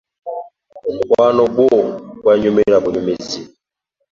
Omukwano 0.89 1.43
gwo 1.55 1.69
gwannyumira 2.21 2.77
bunyumizi. 2.83 3.41